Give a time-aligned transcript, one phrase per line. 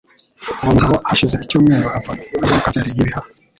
[0.61, 3.29] Uwo mugabo hashize icyumweru apfa azize kanseri y'ibihaha.